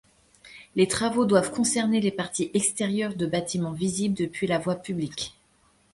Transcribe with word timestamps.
Les 0.75 0.87
travaux 0.87 1.25
doivent 1.25 1.51
concerner 1.51 2.01
les 2.01 2.09
parties 2.09 2.49
extérieures 2.55 3.13
de 3.13 3.27
bâtiments 3.27 3.71
visibles 3.71 4.15
depuis 4.15 4.47
la 4.47 4.57
voie 4.57 4.73
publique. 4.77 5.35